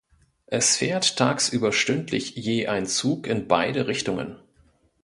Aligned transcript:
Es 0.47 0.77
fährt 0.77 1.15
tagsüber 1.17 1.71
stündlich 1.71 2.35
je 2.35 2.65
ein 2.65 2.87
Zug 2.87 3.27
in 3.27 3.47
beide 3.47 3.85
Richtungen. 3.85 4.39